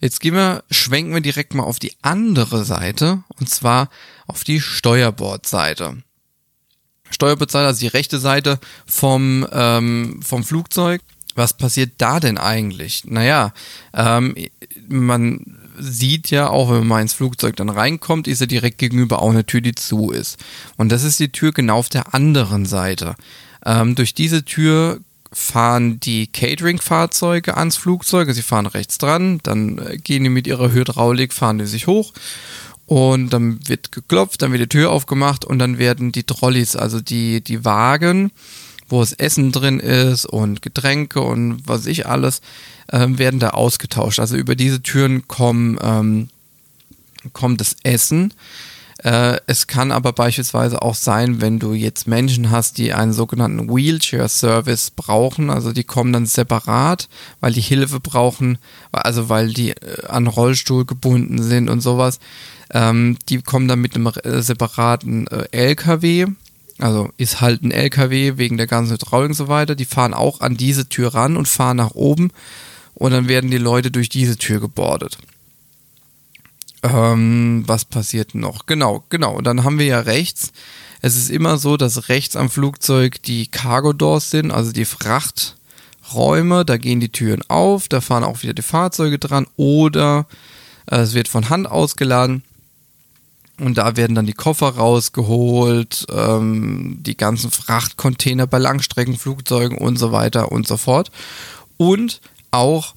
Jetzt 0.00 0.20
gehen 0.20 0.34
wir, 0.34 0.64
schwenken 0.70 1.14
wir 1.14 1.20
direkt 1.20 1.54
mal 1.54 1.62
auf 1.62 1.78
die 1.78 1.92
andere 2.02 2.64
Seite 2.64 3.22
und 3.38 3.48
zwar 3.48 3.88
auf 4.26 4.42
die 4.42 4.60
Steuerbordseite. 4.60 6.02
Steuerbordseite, 7.08 7.66
also 7.66 7.80
die 7.80 7.86
rechte 7.86 8.18
Seite 8.18 8.58
vom, 8.84 9.46
ähm, 9.52 10.20
vom 10.22 10.42
Flugzeug. 10.42 11.02
Was 11.34 11.56
passiert 11.56 11.92
da 11.98 12.20
denn 12.20 12.38
eigentlich? 12.38 13.04
Naja, 13.04 13.52
ähm, 13.94 14.34
man 14.88 15.58
sieht 15.78 16.30
ja 16.30 16.48
auch, 16.48 16.70
wenn 16.70 16.78
man 16.80 16.86
mal 16.86 17.02
ins 17.02 17.14
Flugzeug 17.14 17.56
dann 17.56 17.68
reinkommt, 17.68 18.28
ist 18.28 18.40
ja 18.40 18.46
direkt 18.46 18.78
gegenüber 18.78 19.22
auch 19.22 19.30
eine 19.30 19.46
Tür, 19.46 19.60
die 19.60 19.74
zu 19.74 20.10
ist. 20.10 20.38
Und 20.76 20.92
das 20.92 21.02
ist 21.02 21.20
die 21.20 21.30
Tür 21.30 21.52
genau 21.52 21.78
auf 21.78 21.88
der 21.88 22.14
anderen 22.14 22.66
Seite. 22.66 23.14
Ähm, 23.64 23.94
durch 23.94 24.14
diese 24.14 24.44
Tür 24.44 25.00
fahren 25.32 25.98
die 26.00 26.26
Catering-Fahrzeuge 26.26 27.56
ans 27.56 27.76
Flugzeug, 27.76 28.30
sie 28.32 28.42
fahren 28.42 28.66
rechts 28.66 28.98
dran, 28.98 29.40
dann 29.42 29.78
äh, 29.78 29.96
gehen 29.96 30.24
die 30.24 30.30
mit 30.30 30.46
ihrer 30.46 30.72
Hydraulik, 30.72 31.32
fahren 31.32 31.58
die 31.58 31.66
sich 31.66 31.86
hoch 31.86 32.12
und 32.86 33.30
dann 33.30 33.66
wird 33.66 33.92
geklopft, 33.92 34.42
dann 34.42 34.52
wird 34.52 34.62
die 34.62 34.68
Tür 34.68 34.90
aufgemacht 34.90 35.44
und 35.44 35.58
dann 35.58 35.78
werden 35.78 36.12
die 36.12 36.24
Trolleys, 36.24 36.76
also 36.76 37.00
die, 37.00 37.40
die 37.40 37.64
Wagen, 37.64 38.30
wo 38.92 39.02
es 39.02 39.12
Essen 39.12 39.52
drin 39.52 39.80
ist 39.80 40.26
und 40.26 40.62
Getränke 40.62 41.20
und 41.20 41.62
was 41.66 41.86
ich 41.86 42.06
alles, 42.06 42.42
äh, 42.88 43.06
werden 43.08 43.40
da 43.40 43.50
ausgetauscht. 43.50 44.20
Also 44.20 44.36
über 44.36 44.54
diese 44.54 44.82
Türen 44.82 45.26
kommen, 45.26 45.78
ähm, 45.82 46.28
kommt 47.32 47.60
das 47.60 47.76
Essen 47.82 48.32
äh, 49.02 49.38
es 49.46 49.66
kann 49.66 49.90
aber 49.90 50.12
beispielsweise 50.12 50.80
auch 50.80 50.94
sein, 50.94 51.40
wenn 51.40 51.58
du 51.58 51.72
jetzt 51.72 52.06
Menschen 52.06 52.50
hast, 52.50 52.78
die 52.78 52.92
einen 52.92 53.12
sogenannten 53.12 53.68
Wheelchair-Service 53.68 54.92
brauchen, 54.92 55.50
also 55.50 55.72
die 55.72 55.82
kommen 55.82 56.12
dann 56.12 56.26
separat, 56.26 57.08
weil 57.40 57.52
die 57.52 57.60
Hilfe 57.60 57.98
brauchen, 57.98 58.58
also 58.92 59.28
weil 59.28 59.52
die 59.52 59.70
äh, 59.70 60.06
an 60.06 60.28
Rollstuhl 60.28 60.84
gebunden 60.84 61.42
sind 61.42 61.68
und 61.68 61.80
sowas. 61.80 62.20
Ähm, 62.72 63.18
die 63.28 63.42
kommen 63.42 63.66
dann 63.66 63.80
mit 63.80 63.96
einem 63.96 64.06
äh, 64.06 64.40
separaten 64.40 65.26
äh, 65.26 65.48
LKW, 65.50 66.26
also 66.78 67.10
ist 67.16 67.40
halt 67.40 67.62
ein 67.62 67.70
LKW 67.70 68.36
wegen 68.36 68.56
der 68.56 68.66
ganzen 68.66 68.94
Hydraulik 68.94 69.30
und 69.30 69.34
so 69.34 69.48
weiter. 69.48 69.74
Die 69.74 69.84
fahren 69.84 70.14
auch 70.14 70.40
an 70.40 70.56
diese 70.56 70.88
Tür 70.88 71.14
ran 71.14 71.36
und 71.36 71.48
fahren 71.48 71.76
nach 71.76 71.94
oben 71.94 72.30
und 72.94 73.12
dann 73.12 73.28
werden 73.28 73.50
die 73.50 73.58
Leute 73.58 73.90
durch 73.90 74.08
diese 74.08 74.36
Tür 74.36 74.60
gebordet. 74.60 75.18
Ähm, 76.82 77.62
was 77.66 77.84
passiert 77.84 78.34
noch? 78.34 78.66
Genau, 78.66 79.04
genau. 79.08 79.34
Und 79.34 79.46
dann 79.46 79.64
haben 79.64 79.78
wir 79.78 79.86
ja 79.86 80.00
rechts. 80.00 80.52
Es 81.00 81.16
ist 81.16 81.30
immer 81.30 81.58
so, 81.58 81.76
dass 81.76 82.08
rechts 82.08 82.36
am 82.36 82.50
Flugzeug 82.50 83.22
die 83.22 83.46
Cargo 83.46 83.92
Doors 83.92 84.30
sind, 84.30 84.50
also 84.50 84.72
die 84.72 84.84
Frachträume. 84.84 86.64
Da 86.64 86.76
gehen 86.76 87.00
die 87.00 87.10
Türen 87.10 87.42
auf, 87.48 87.88
da 87.88 88.00
fahren 88.00 88.24
auch 88.24 88.42
wieder 88.42 88.54
die 88.54 88.62
Fahrzeuge 88.62 89.18
dran 89.18 89.46
oder 89.56 90.26
äh, 90.90 90.96
es 90.98 91.14
wird 91.14 91.28
von 91.28 91.50
Hand 91.50 91.68
ausgeladen. 91.68 92.42
Und 93.62 93.78
da 93.78 93.96
werden 93.96 94.16
dann 94.16 94.26
die 94.26 94.32
Koffer 94.32 94.70
rausgeholt, 94.70 96.06
ähm, 96.10 96.98
die 97.00 97.16
ganzen 97.16 97.52
Frachtcontainer 97.52 98.48
bei 98.48 98.58
Langstreckenflugzeugen 98.58 99.78
und 99.78 100.00
so 100.00 100.10
weiter 100.10 100.50
und 100.50 100.66
so 100.66 100.76
fort. 100.76 101.12
Und 101.76 102.20
auch 102.50 102.96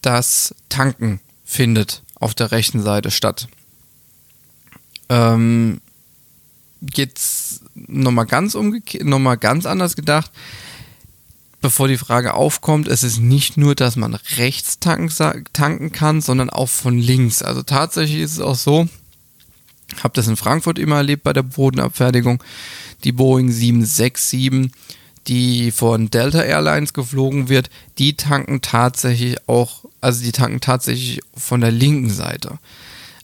das 0.00 0.54
Tanken 0.68 1.18
findet 1.44 2.02
auf 2.14 2.36
der 2.36 2.52
rechten 2.52 2.80
Seite 2.80 3.10
statt. 3.10 3.48
Ähm, 5.08 5.80
jetzt 6.94 7.62
nochmal 7.74 8.26
ganz 8.26 8.54
umgekehrt, 8.54 9.02
ganz 9.40 9.66
anders 9.66 9.96
gedacht. 9.96 10.30
Bevor 11.60 11.88
die 11.88 11.98
Frage 11.98 12.34
aufkommt, 12.34 12.86
es 12.86 13.02
ist 13.02 13.18
nicht 13.18 13.56
nur, 13.56 13.74
dass 13.74 13.96
man 13.96 14.14
rechts 14.14 14.78
tanken, 14.78 15.44
tanken 15.52 15.90
kann, 15.90 16.20
sondern 16.20 16.48
auch 16.48 16.68
von 16.68 16.96
links. 16.96 17.42
Also 17.42 17.64
tatsächlich 17.64 18.20
ist 18.20 18.34
es 18.34 18.40
auch 18.40 18.54
so, 18.54 18.88
habe 20.02 20.14
das 20.14 20.28
in 20.28 20.36
Frankfurt 20.36 20.78
immer 20.78 20.96
erlebt 20.96 21.22
bei 21.22 21.32
der 21.32 21.42
Bodenabfertigung, 21.42 22.42
die 23.04 23.12
Boeing 23.12 23.50
767, 23.50 24.70
die 25.26 25.70
von 25.70 26.10
Delta 26.10 26.42
Airlines 26.42 26.92
geflogen 26.92 27.48
wird, 27.48 27.70
die 27.98 28.16
tanken 28.16 28.62
tatsächlich 28.62 29.36
auch 29.48 29.84
also 30.00 30.22
die 30.22 30.32
tanken 30.32 30.60
tatsächlich 30.60 31.20
von 31.34 31.60
der 31.60 31.70
linken 31.70 32.10
Seite. 32.10 32.58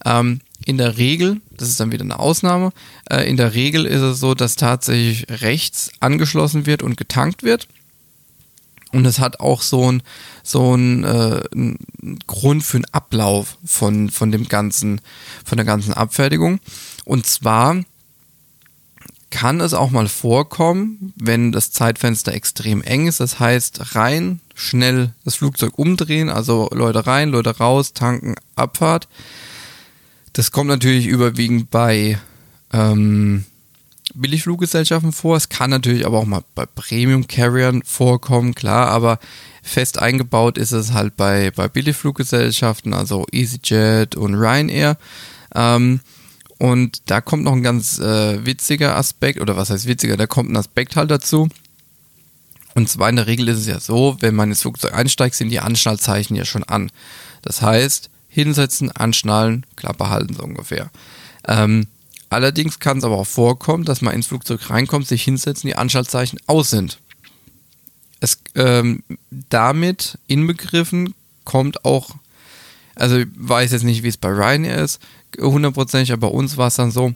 Ähm, 0.05 0.41
in 0.65 0.79
der 0.79 0.97
Regel, 0.99 1.41
das 1.57 1.69
ist 1.69 1.81
dann 1.81 1.93
wieder 1.93 2.05
eine 2.05 2.19
Ausnahme, 2.19 2.73
äh, 3.11 3.29
in 3.29 3.37
der 3.37 3.55
Regel 3.55 3.87
ist 3.87 4.01
es 4.01 4.21
so, 4.21 4.35
dass 4.35 4.57
tatsächlich 4.57 5.27
rechts 5.43 5.91
angeschlossen 6.01 6.67
wird 6.67 6.83
und 6.83 6.97
getankt 6.97 7.43
wird. 7.43 7.69
Und 8.97 9.05
es 9.05 9.19
hat 9.19 9.41
auch 9.41 9.61
so 9.61 9.93
ein 9.93 10.03
so 10.43 10.75
äh, 10.75 11.43
Grund 12.27 12.63
für 12.65 12.79
einen 12.79 12.87
Ablauf 12.93 13.59
von, 13.63 14.09
von 14.09 14.33
dem 14.33 14.49
ganzen, 14.49 15.03
von 15.45 15.59
der 15.59 15.67
ganzen 15.67 15.93
Abfertigung. 15.93 16.61
Und 17.05 17.27
zwar 17.27 17.77
kann 19.29 19.61
es 19.61 19.75
auch 19.75 19.91
mal 19.91 20.09
vorkommen, 20.09 21.13
wenn 21.17 21.53
das 21.53 21.73
Zeitfenster 21.73 22.33
extrem 22.33 22.81
eng 22.81 23.07
ist. 23.07 23.21
Das 23.21 23.39
heißt, 23.39 23.95
rein, 23.95 24.41
schnell 24.55 25.13
das 25.27 25.35
Flugzeug 25.35 25.79
umdrehen, 25.79 26.31
also 26.31 26.71
Leute 26.73 27.07
rein, 27.07 27.29
Leute 27.29 27.55
raus, 27.59 27.93
tanken, 27.93 28.37
Abfahrt. 28.55 29.09
Das 30.33 30.53
kommt 30.53 30.69
natürlich 30.69 31.07
überwiegend 31.07 31.71
bei 31.71 32.19
ähm, 32.73 33.45
Billigfluggesellschaften 34.17 35.13
vor. 35.13 35.37
Es 35.37 35.49
kann 35.49 35.71
natürlich 35.71 36.07
aber 36.07 36.19
auch 36.19 36.25
mal 36.25 36.43
bei 36.55 36.67
Premium-Carriern 36.67 37.83
vorkommen, 37.85 38.55
klar, 38.55 38.89
aber 38.89 39.19
fest 39.63 39.99
eingebaut 39.99 40.59
ist 40.59 40.73
es 40.73 40.93
halt 40.93 41.17
bei, 41.17 41.51
bei 41.51 41.69
Billigfluggesellschaften, 41.69 42.95
also 42.95 43.27
EasyJet 43.33 44.17
und 44.17 44.35
Ryanair. 44.35 44.97
Ähm, 45.55 46.01
und 46.59 47.11
da 47.11 47.21
kommt 47.21 47.45
noch 47.45 47.53
ein 47.53 47.63
ganz 47.63 47.99
äh, 47.99 48.45
witziger 48.45 48.97
Aspekt, 48.97 49.41
oder 49.41 49.57
was 49.57 49.71
heißt 49.71 49.87
witziger, 49.87 50.17
da 50.17 50.27
kommt 50.27 50.51
ein 50.51 50.57
Aspekt 50.57 50.97
halt 50.97 51.11
dazu. 51.11 51.49
Und 52.75 52.89
zwar 52.89 53.09
in 53.09 53.17
der 53.17 53.27
Regel 53.27 53.49
ist 53.49 53.59
es 53.61 53.67
ja 53.67 53.81
so, 53.81 54.17
wenn 54.21 54.35
man 54.35 54.51
ins 54.51 54.63
Flugzeug 54.63 54.95
einsteigt, 54.95 55.35
sind 55.35 55.51
die 55.51 55.61
Anschnallzeichen 55.61 56.37
ja 56.37 56.45
schon 56.45 56.65
an. 56.65 56.91
Das 57.43 57.63
heißt, 57.63 58.11
hinsetzen, 58.29 58.91
anschnallen, 58.93 59.65
Klappe 59.77 60.11
halten 60.11 60.35
so 60.35 60.43
ungefähr. 60.43 60.91
Ähm, 61.49 61.87
allerdings 62.31 62.79
kann 62.79 62.99
es 62.99 63.05
aber 63.05 63.19
auch 63.19 63.27
vorkommen, 63.27 63.85
dass 63.85 64.03
man 64.03 64.15
ins 64.15 64.27
Flugzeug 64.27 64.71
reinkommt, 64.71 65.07
sich 65.07 65.23
hinsetzen, 65.23 65.69
die 65.69 65.77
Anschnallzeichen 65.77 66.39
aus 66.47 66.71
sind. 66.71 66.99
Es, 68.21 68.39
ähm, 68.55 69.03
damit 69.31 70.19
inbegriffen 70.27 71.15
kommt 71.45 71.85
auch, 71.85 72.17
also 72.95 73.19
ich 73.19 73.29
weiß 73.37 73.73
jetzt 73.73 73.85
nicht, 73.85 74.03
wie 74.03 74.09
es 74.09 74.17
bei 74.17 74.29
Ryanair 74.29 74.83
ist, 74.83 75.01
hundertprozentig, 75.39 76.13
aber 76.13 76.31
bei 76.31 76.35
uns 76.35 76.57
war 76.57 76.69
es 76.69 76.77
dann 76.77 76.91
so, 76.91 77.13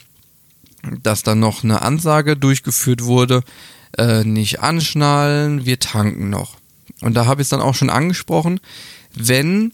dass 1.03 1.23
dann 1.23 1.41
noch 1.41 1.65
eine 1.65 1.83
Ansage 1.83 2.37
durchgeführt 2.37 3.03
wurde, 3.03 3.43
äh, 3.99 4.25
nicht 4.25 4.61
anschnallen, 4.61 5.65
wir 5.65 5.79
tanken 5.79 6.31
noch. 6.31 6.57
Und 7.01 7.15
da 7.15 7.27
habe 7.27 7.41
ich 7.43 7.47
es 7.47 7.51
dann 7.51 7.61
auch 7.61 7.75
schon 7.75 7.91
angesprochen, 7.91 8.61
wenn 9.15 9.73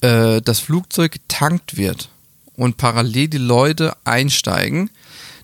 äh, 0.00 0.40
das 0.40 0.60
Flugzeug 0.60 1.12
getankt 1.12 1.76
wird 1.76 2.10
und 2.58 2.76
parallel 2.76 3.28
die 3.28 3.38
Leute 3.38 3.96
einsteigen, 4.04 4.90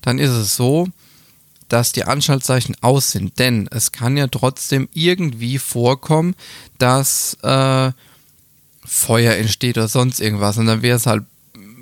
dann 0.02 0.18
ist 0.18 0.32
es 0.32 0.56
so, 0.56 0.88
dass 1.68 1.92
die 1.92 2.04
Anschaltzeichen 2.04 2.76
aus 2.82 3.12
sind. 3.12 3.38
Denn 3.38 3.68
es 3.70 3.92
kann 3.92 4.16
ja 4.16 4.26
trotzdem 4.26 4.88
irgendwie 4.92 5.58
vorkommen, 5.58 6.34
dass 6.78 7.38
äh, 7.42 7.92
Feuer 8.84 9.34
entsteht 9.34 9.78
oder 9.78 9.88
sonst 9.88 10.20
irgendwas. 10.20 10.58
Und 10.58 10.66
dann 10.66 10.82
wäre 10.82 10.96
es 10.96 11.06
halt 11.06 11.24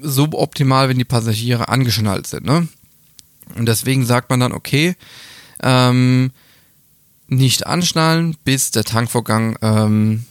suboptimal, 0.03 0.89
wenn 0.89 0.99
die 0.99 1.05
Passagiere 1.05 1.69
angeschnallt 1.69 2.27
sind. 2.27 2.45
Ne? 2.45 2.69
Und 3.57 3.67
deswegen 3.67 4.05
sagt 4.05 4.29
man 4.29 4.41
dann, 4.41 4.53
okay, 4.53 4.97
ähm, 5.63 6.31
nicht 7.27 7.67
anschnallen, 7.67 8.37
bis 8.45 8.71
der 8.71 8.85
Tankvorgang 8.85 9.57
ähm, 9.63 10.27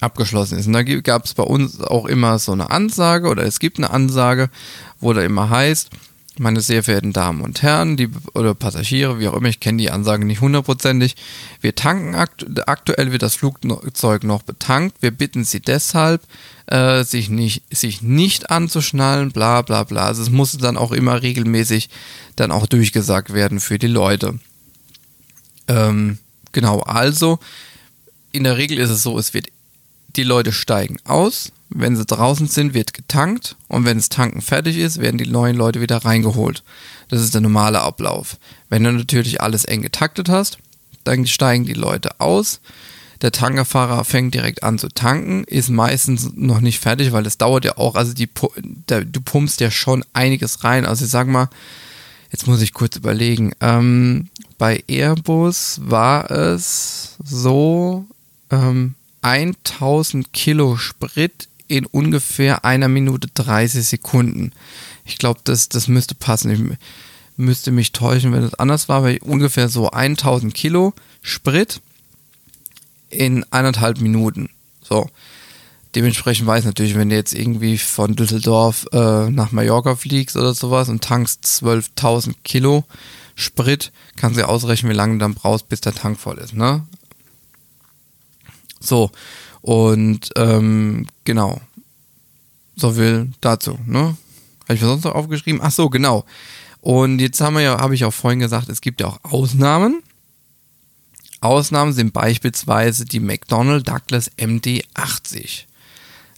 abgeschlossen 0.00 0.58
ist. 0.58 0.66
Und 0.66 0.72
da 0.72 0.82
gab 0.82 1.24
es 1.24 1.34
bei 1.34 1.42
uns 1.42 1.80
auch 1.80 2.06
immer 2.06 2.38
so 2.38 2.52
eine 2.52 2.70
Ansage 2.70 3.28
oder 3.28 3.44
es 3.44 3.58
gibt 3.58 3.78
eine 3.78 3.90
Ansage, 3.90 4.50
wo 5.00 5.12
da 5.12 5.22
immer 5.22 5.50
heißt, 5.50 5.90
meine 6.38 6.62
sehr 6.62 6.82
verehrten 6.82 7.12
Damen 7.12 7.42
und 7.42 7.60
Herren, 7.60 7.98
die 7.98 8.08
oder 8.34 8.54
Passagiere, 8.54 9.18
wie 9.18 9.28
auch 9.28 9.34
immer, 9.36 9.48
ich 9.48 9.60
kenne 9.60 9.78
die 9.78 9.90
Ansage 9.90 10.24
nicht 10.24 10.40
hundertprozentig. 10.40 11.16
Wir 11.60 11.74
tanken 11.74 12.14
aktu 12.14 12.46
aktuell 12.66 13.12
wird 13.12 13.22
das 13.22 13.34
Flugzeug 13.34 14.24
noch 14.24 14.42
betankt. 14.42 14.96
Wir 15.00 15.10
bitten 15.10 15.44
Sie 15.44 15.60
deshalb, 15.60 16.22
äh, 16.66 17.04
sich 17.04 17.28
nicht 17.28 17.64
sich 17.70 18.00
nicht 18.00 18.50
anzuschnallen, 18.50 19.32
bla 19.32 19.60
bla 19.60 19.84
bla. 19.84 20.06
Also 20.06 20.22
es 20.22 20.30
muss 20.30 20.56
dann 20.56 20.78
auch 20.78 20.92
immer 20.92 21.20
regelmäßig 21.20 21.90
dann 22.36 22.52
auch 22.52 22.66
durchgesagt 22.66 23.34
werden 23.34 23.60
für 23.60 23.78
die 23.78 23.86
Leute. 23.88 24.38
Ähm, 25.68 26.18
genau, 26.52 26.80
also 26.80 27.38
in 28.32 28.44
der 28.44 28.56
Regel 28.56 28.78
ist 28.78 28.90
es 28.90 29.02
so, 29.02 29.18
es 29.18 29.34
wird 29.34 29.48
die 30.16 30.24
Leute 30.24 30.52
steigen 30.52 30.98
aus, 31.04 31.52
wenn 31.68 31.96
sie 31.96 32.04
draußen 32.04 32.48
sind, 32.48 32.74
wird 32.74 32.94
getankt 32.94 33.56
und 33.68 33.84
wenn 33.84 33.96
das 33.96 34.08
Tanken 34.08 34.40
fertig 34.40 34.76
ist, 34.76 35.00
werden 35.00 35.18
die 35.18 35.30
neuen 35.30 35.56
Leute 35.56 35.80
wieder 35.80 35.98
reingeholt. 35.98 36.64
Das 37.08 37.20
ist 37.22 37.34
der 37.34 37.40
normale 37.40 37.80
Ablauf. 37.80 38.38
Wenn 38.68 38.82
du 38.84 38.92
natürlich 38.92 39.40
alles 39.40 39.64
eng 39.64 39.82
getaktet 39.82 40.28
hast, 40.28 40.58
dann 41.04 41.26
steigen 41.26 41.64
die 41.64 41.74
Leute 41.74 42.20
aus, 42.20 42.60
Der 43.22 43.32
Tankerfahrer 43.32 44.04
fängt 44.04 44.34
direkt 44.34 44.62
an 44.62 44.78
zu 44.78 44.88
tanken, 44.88 45.44
ist 45.44 45.68
meistens 45.68 46.30
noch 46.34 46.60
nicht 46.60 46.80
fertig, 46.80 47.12
weil 47.12 47.26
es 47.26 47.36
dauert 47.36 47.64
ja 47.66 47.76
auch, 47.76 47.94
also 47.94 48.14
die, 48.14 48.28
der, 48.88 49.04
du 49.04 49.20
pumpst 49.20 49.60
ja 49.60 49.70
schon 49.70 50.04
einiges 50.14 50.64
rein. 50.64 50.86
Also 50.86 51.04
ich 51.04 51.10
sag 51.10 51.26
mal, 51.26 51.50
jetzt 52.32 52.46
muss 52.46 52.62
ich 52.62 52.72
kurz 52.72 52.96
überlegen, 52.96 53.52
ähm, 53.60 54.28
bei 54.56 54.82
Airbus 54.88 55.80
war 55.84 56.30
es 56.30 57.16
so, 57.22 58.06
ähm, 58.50 58.94
1000 59.22 60.32
Kilo 60.32 60.76
Sprit 60.76 61.48
in 61.68 61.86
ungefähr 61.86 62.64
einer 62.64 62.88
Minute 62.88 63.28
30 63.32 63.86
Sekunden. 63.86 64.52
Ich 65.04 65.18
glaube, 65.18 65.40
das, 65.44 65.68
das 65.68 65.88
müsste 65.88 66.14
passen. 66.14 66.50
Ich 66.50 66.78
müsste 67.36 67.70
mich 67.70 67.92
täuschen, 67.92 68.32
wenn 68.32 68.42
es 68.42 68.54
anders 68.54 68.88
war, 68.88 69.02
weil 69.02 69.18
ungefähr 69.18 69.68
so 69.68 69.90
1000 69.90 70.52
Kilo 70.54 70.94
Sprit 71.22 71.80
in 73.08 73.44
eineinhalb 73.50 74.00
Minuten. 74.00 74.50
So. 74.82 75.08
Dementsprechend 75.94 76.46
weiß 76.46 76.60
ich 76.60 76.66
natürlich, 76.66 76.94
wenn 76.94 77.08
du 77.08 77.16
jetzt 77.16 77.34
irgendwie 77.34 77.76
von 77.76 78.14
Düsseldorf 78.14 78.86
äh, 78.92 79.28
nach 79.30 79.50
Mallorca 79.50 79.96
fliegst 79.96 80.36
oder 80.36 80.54
sowas 80.54 80.88
und 80.88 81.02
tankst 81.02 81.44
12.000 81.44 82.34
Kilo 82.44 82.84
Sprit, 83.34 83.90
kannst 84.16 84.36
du 84.36 84.42
ja 84.42 84.48
ausrechnen, 84.48 84.92
wie 84.92 84.96
lange 84.96 85.14
du 85.14 85.18
dann 85.18 85.34
brauchst, 85.34 85.68
bis 85.68 85.80
der 85.80 85.94
Tank 85.94 86.20
voll 86.20 86.38
ist, 86.38 86.54
ne? 86.54 86.86
So, 88.80 89.10
und 89.60 90.30
ähm, 90.36 91.06
genau. 91.24 91.60
So 92.76 92.92
viel 92.92 93.30
dazu, 93.40 93.78
ne? 93.86 94.16
Habe 94.64 94.74
ich 94.74 94.82
was 94.82 94.88
sonst 94.88 95.04
noch 95.04 95.14
aufgeschrieben? 95.14 95.60
Ach 95.62 95.70
so, 95.70 95.90
genau. 95.90 96.24
Und 96.80 97.20
jetzt 97.20 97.40
haben 97.40 97.54
wir 97.54 97.62
ja, 97.62 97.80
habe 97.80 97.94
ich 97.94 98.04
auch 98.04 98.14
vorhin 98.14 98.40
gesagt, 98.40 98.68
es 98.68 98.80
gibt 98.80 99.00
ja 99.00 99.08
auch 99.08 99.18
Ausnahmen. 99.22 100.02
Ausnahmen 101.40 101.92
sind 101.92 102.12
beispielsweise 102.12 103.04
die 103.04 103.20
McDonnell 103.20 103.82
Douglas 103.82 104.30
MD-80. 104.38 105.64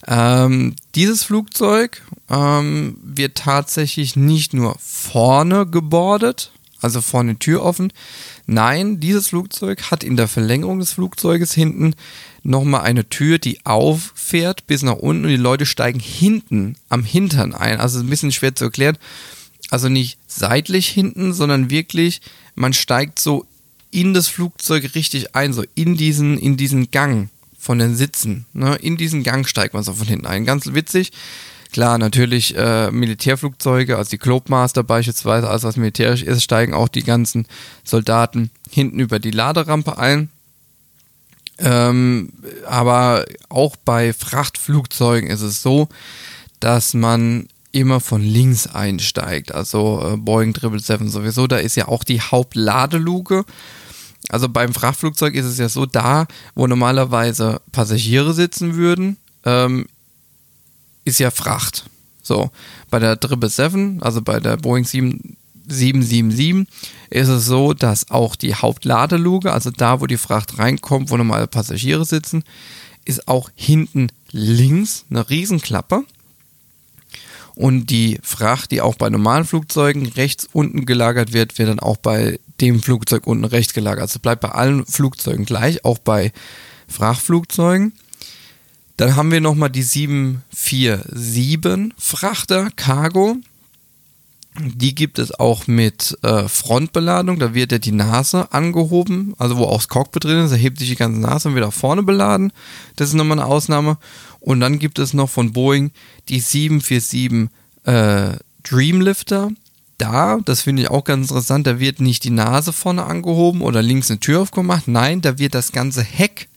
Ähm, 0.07 0.75
dieses 0.95 1.23
Flugzeug 1.23 2.01
ähm, 2.29 2.97
wird 3.01 3.37
tatsächlich 3.37 4.15
nicht 4.15 4.53
nur 4.53 4.75
vorne 4.79 5.65
gebordet, 5.65 6.51
also 6.83 7.01
vorne 7.01 7.37
Tür 7.37 7.63
offen. 7.63 7.91
Nein, 8.45 8.99
dieses 8.99 9.29
Flugzeug 9.29 9.91
hat 9.91 10.03
in 10.03 10.17
der 10.17 10.27
Verlängerung 10.27 10.79
des 10.79 10.93
Flugzeuges 10.93 11.53
hinten 11.53 11.95
nochmal 12.43 12.81
eine 12.81 13.07
Tür, 13.07 13.39
die 13.39 13.65
auffährt 13.65 14.67
bis 14.67 14.83
nach 14.83 14.97
unten 14.97 15.25
und 15.25 15.29
die 15.29 15.37
Leute 15.37 15.65
steigen 15.65 15.99
hinten 15.99 16.75
am 16.89 17.03
Hintern 17.03 17.53
ein. 17.53 17.79
Also 17.79 17.99
ein 17.99 18.09
bisschen 18.09 18.31
schwer 18.31 18.55
zu 18.55 18.65
erklären. 18.65 18.97
Also 19.69 19.89
nicht 19.89 20.17
seitlich 20.27 20.87
hinten, 20.87 21.33
sondern 21.33 21.69
wirklich, 21.69 22.21
man 22.55 22.73
steigt 22.73 23.19
so 23.19 23.45
in 23.91 24.13
das 24.13 24.27
Flugzeug 24.27 24.95
richtig 24.95 25.35
ein, 25.35 25.53
so 25.53 25.63
in 25.75 25.95
diesen, 25.95 26.37
in 26.37 26.57
diesen 26.57 26.91
Gang 26.91 27.29
von 27.57 27.79
den 27.79 27.95
Sitzen. 27.95 28.45
Ne? 28.53 28.75
In 28.75 28.97
diesen 28.97 29.23
Gang 29.23 29.47
steigt 29.47 29.73
man 29.73 29.83
so 29.83 29.93
von 29.93 30.07
hinten 30.07 30.25
ein. 30.25 30.45
Ganz 30.45 30.73
witzig. 30.73 31.11
Klar, 31.73 31.97
natürlich 31.97 32.55
äh, 32.55 32.91
Militärflugzeuge, 32.91 33.97
also 33.97 34.11
die 34.11 34.19
Globemaster 34.19 34.83
beispielsweise, 34.83 35.49
also 35.49 35.67
was 35.67 35.75
militärisch 35.75 36.21
ist, 36.21 36.43
steigen 36.43 36.75
auch 36.75 36.87
die 36.87 37.01
ganzen 37.01 37.47
Soldaten 37.83 38.51
hinten 38.69 38.99
über 38.99 39.17
die 39.17 39.31
Laderampe 39.31 39.97
ein. 39.97 40.29
Ähm, 41.57 42.29
aber 42.67 43.25
auch 43.49 43.75
bei 43.75 44.13
Frachtflugzeugen 44.13 45.31
ist 45.31 45.41
es 45.41 45.63
so, 45.63 45.89
dass 46.59 46.93
man 46.93 47.47
immer 47.71 47.99
von 47.99 48.21
links 48.21 48.67
einsteigt. 48.67 49.51
Also 49.51 50.13
äh, 50.13 50.17
Boeing 50.17 50.53
777 50.53 51.11
sowieso, 51.11 51.47
da 51.47 51.57
ist 51.57 51.75
ja 51.75 51.87
auch 51.87 52.03
die 52.03 52.21
Hauptladeluke. 52.21 53.45
Also 54.29 54.47
beim 54.47 54.75
Frachtflugzeug 54.75 55.33
ist 55.33 55.47
es 55.47 55.57
ja 55.57 55.69
so, 55.69 55.87
da 55.87 56.27
wo 56.53 56.67
normalerweise 56.67 57.61
Passagiere 57.71 58.33
sitzen 58.33 58.75
würden, 58.75 59.17
ähm, 59.43 59.87
ist 61.05 61.19
ja 61.19 61.31
Fracht. 61.31 61.85
So, 62.21 62.51
bei 62.89 62.99
der 62.99 63.17
777, 63.19 64.03
also 64.03 64.21
bei 64.21 64.39
der 64.39 64.57
Boeing 64.57 64.85
7, 64.85 65.35
777 65.67 66.67
ist 67.09 67.27
es 67.27 67.45
so, 67.45 67.73
dass 67.73 68.09
auch 68.09 68.35
die 68.35 68.55
Hauptladeluke, 68.55 69.51
also 69.51 69.71
da, 69.71 70.01
wo 70.01 70.07
die 70.07 70.17
Fracht 70.17 70.57
reinkommt, 70.57 71.09
wo 71.09 71.17
normale 71.17 71.47
Passagiere 71.47 72.05
sitzen, 72.05 72.43
ist 73.05 73.27
auch 73.27 73.49
hinten 73.55 74.09
links 74.31 75.05
eine 75.09 75.29
Riesenklappe. 75.29 76.03
Und 77.55 77.87
die 77.91 78.19
Fracht, 78.23 78.71
die 78.71 78.81
auch 78.81 78.95
bei 78.95 79.09
normalen 79.09 79.45
Flugzeugen 79.45 80.07
rechts 80.07 80.47
unten 80.53 80.85
gelagert 80.85 81.33
wird, 81.33 81.57
wird 81.59 81.69
dann 81.69 81.79
auch 81.79 81.97
bei 81.97 82.39
dem 82.59 82.81
Flugzeug 82.81 83.27
unten 83.27 83.45
rechts 83.45 83.73
gelagert. 83.73 84.01
Also 84.01 84.19
bleibt 84.19 84.41
bei 84.41 84.49
allen 84.49 84.85
Flugzeugen 84.85 85.45
gleich, 85.45 85.85
auch 85.85 85.99
bei 85.99 86.31
Frachtflugzeugen. 86.87 87.93
Dann 88.97 89.15
haben 89.15 89.31
wir 89.31 89.41
nochmal 89.41 89.69
die 89.69 89.83
747 89.83 91.93
Frachter 91.97 92.69
Cargo. 92.75 93.37
Die 94.59 94.93
gibt 94.93 95.17
es 95.17 95.31
auch 95.31 95.65
mit 95.65 96.15
äh, 96.21 96.47
Frontbeladung. 96.47 97.39
Da 97.39 97.55
wird 97.55 97.71
ja 97.71 97.79
die 97.79 97.91
Nase 97.91 98.53
angehoben, 98.53 99.33
also 99.39 99.57
wo 99.57 99.63
auch 99.63 99.77
das 99.77 99.87
Cockpit 99.87 100.25
drin 100.25 100.45
ist. 100.45 100.51
Da 100.51 100.57
hebt 100.57 100.77
sich 100.77 100.89
die 100.89 100.95
ganze 100.95 101.19
Nase 101.19 101.49
und 101.49 101.55
wird 101.55 101.65
auch 101.65 101.73
vorne 101.73 102.03
beladen. 102.03 102.53
Das 102.95 103.09
ist 103.09 103.15
nochmal 103.15 103.39
eine 103.39 103.47
Ausnahme. 103.47 103.97
Und 104.39 104.59
dann 104.59 104.77
gibt 104.77 104.99
es 104.99 105.13
noch 105.13 105.29
von 105.29 105.53
Boeing 105.53 105.91
die 106.29 106.39
747 106.39 107.49
äh, 107.85 108.37
Dreamlifter. 108.61 109.49
Da, 109.97 110.37
das 110.45 110.61
finde 110.61 110.83
ich 110.83 110.89
auch 110.89 111.03
ganz 111.03 111.29
interessant, 111.29 111.65
da 111.65 111.79
wird 111.79 112.01
nicht 112.01 112.23
die 112.23 112.29
Nase 112.29 112.73
vorne 112.73 113.05
angehoben 113.05 113.61
oder 113.61 113.81
links 113.81 114.11
eine 114.11 114.19
Tür 114.19 114.41
aufgemacht. 114.41 114.87
Nein, 114.87 115.21
da 115.21 115.39
wird 115.39 115.55
das 115.55 115.71
ganze 115.71 116.03
Heck 116.03 116.47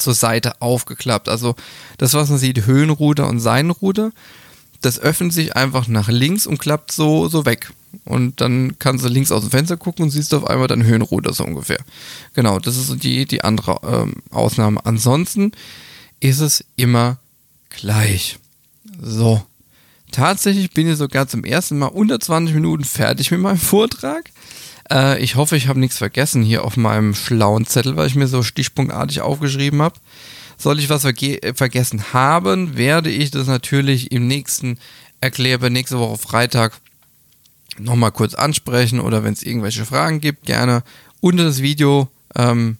zur 0.00 0.14
Seite 0.14 0.60
aufgeklappt. 0.60 1.28
Also 1.28 1.54
das, 1.98 2.14
was 2.14 2.28
man 2.28 2.38
sieht, 2.38 2.66
Höhenruder 2.66 3.28
und 3.28 3.40
Seitenruder 3.40 4.12
das 4.80 4.98
öffnet 4.98 5.32
sich 5.32 5.56
einfach 5.56 5.88
nach 5.88 6.08
links 6.08 6.46
und 6.46 6.58
klappt 6.58 6.92
so, 6.92 7.28
so 7.28 7.44
weg. 7.44 7.72
Und 8.04 8.40
dann 8.40 8.78
kannst 8.78 9.04
du 9.04 9.08
links 9.08 9.32
aus 9.32 9.42
dem 9.42 9.50
Fenster 9.50 9.76
gucken 9.76 10.04
und 10.04 10.10
siehst 10.10 10.32
auf 10.32 10.46
einmal 10.46 10.68
dein 10.68 10.84
Höhenruder 10.84 11.32
so 11.32 11.44
ungefähr. 11.44 11.80
Genau, 12.34 12.58
das 12.58 12.76
ist 12.76 13.02
die, 13.02 13.26
die 13.26 13.42
andere 13.44 13.80
ähm, 13.82 14.14
Ausnahme. 14.30 14.84
Ansonsten 14.84 15.52
ist 16.20 16.40
es 16.40 16.64
immer 16.76 17.18
gleich. 17.68 18.38
So. 19.00 19.42
Tatsächlich 20.12 20.72
bin 20.72 20.90
ich 20.90 20.96
sogar 20.96 21.28
zum 21.28 21.44
ersten 21.44 21.78
Mal 21.78 21.86
unter 21.86 22.18
20 22.18 22.54
Minuten 22.54 22.84
fertig 22.84 23.30
mit 23.30 23.40
meinem 23.40 23.58
Vortrag. 23.58 24.30
Äh, 24.90 25.22
ich 25.22 25.36
hoffe, 25.36 25.56
ich 25.56 25.68
habe 25.68 25.80
nichts 25.80 25.98
vergessen 25.98 26.42
hier 26.42 26.64
auf 26.64 26.76
meinem 26.76 27.14
schlauen 27.14 27.66
Zettel, 27.66 27.96
weil 27.96 28.06
ich 28.06 28.14
mir 28.14 28.26
so 28.26 28.42
stichpunktartig 28.42 29.20
aufgeschrieben 29.20 29.82
habe. 29.82 29.98
Soll 30.56 30.78
ich 30.78 30.90
was 30.90 31.02
verge 31.02 31.42
äh, 31.42 31.54
vergessen 31.54 32.12
haben, 32.12 32.76
werde 32.76 33.10
ich 33.10 33.30
das 33.30 33.46
natürlich 33.46 34.12
im 34.12 34.26
nächsten 34.26 34.78
Erklärer, 35.20 35.70
nächste 35.70 35.98
Woche 35.98 36.18
Freitag 36.18 36.80
nochmal 37.78 38.12
kurz 38.12 38.34
ansprechen 38.34 39.00
oder 39.00 39.24
wenn 39.24 39.32
es 39.32 39.42
irgendwelche 39.42 39.86
Fragen 39.86 40.20
gibt, 40.20 40.46
gerne 40.46 40.82
unter 41.20 41.44
das 41.44 41.62
Video. 41.62 42.08
Ähm, 42.36 42.76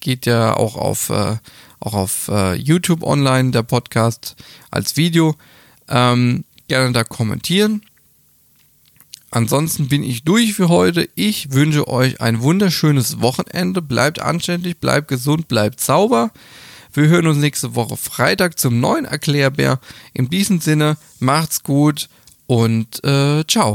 geht 0.00 0.26
ja 0.26 0.54
auch 0.56 0.76
auf, 0.76 1.10
äh, 1.10 1.36
auch 1.80 1.94
auf 1.94 2.28
äh, 2.28 2.54
YouTube 2.54 3.02
online, 3.02 3.52
der 3.52 3.62
Podcast 3.62 4.36
als 4.70 4.96
Video. 4.96 5.36
Ähm, 5.88 6.44
gerne 6.68 6.92
da 6.92 7.04
kommentieren. 7.04 7.82
Ansonsten 9.30 9.88
bin 9.88 10.02
ich 10.02 10.22
durch 10.24 10.54
für 10.54 10.68
heute. 10.68 11.08
Ich 11.14 11.52
wünsche 11.52 11.88
euch 11.88 12.20
ein 12.20 12.42
wunderschönes 12.42 13.20
Wochenende. 13.20 13.82
Bleibt 13.82 14.20
anständig, 14.20 14.78
bleibt 14.78 15.08
gesund, 15.08 15.48
bleibt 15.48 15.80
sauber. 15.80 16.30
Wir 16.92 17.08
hören 17.08 17.26
uns 17.26 17.38
nächste 17.38 17.74
Woche 17.74 17.96
Freitag 17.96 18.58
zum 18.58 18.80
neuen 18.80 19.04
Erklärbär. 19.04 19.80
In 20.14 20.30
diesem 20.30 20.60
Sinne, 20.60 20.96
macht's 21.18 21.62
gut 21.62 22.08
und 22.46 23.04
äh, 23.04 23.44
ciao. 23.46 23.74